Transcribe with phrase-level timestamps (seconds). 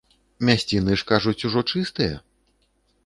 [0.47, 2.15] Мясціны ж, кажуць, ужо чыстыя?